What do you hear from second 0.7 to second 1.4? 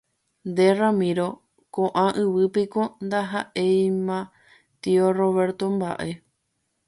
Ramiro,